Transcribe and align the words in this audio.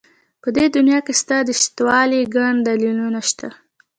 په 0.41 0.49
دې 0.55 0.65
دنيا 0.77 0.99
کې 1.05 1.13
ستا 1.21 1.37
د 1.45 1.49
شتهوالي 1.61 2.21
گڼ 2.35 2.53
دلیلونه 2.67 3.21
شته. 3.29 3.49